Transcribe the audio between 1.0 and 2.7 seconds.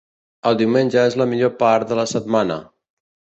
és la millor part de la setmana.